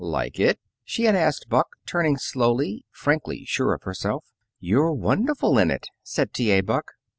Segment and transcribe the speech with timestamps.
[0.03, 4.25] "Like it?" she had asked Buck, turning slowly, frankly sure of herself.
[4.59, 6.49] "You're wonderful in it," said T.
[6.53, 6.61] A.
[6.61, 6.93] Buck.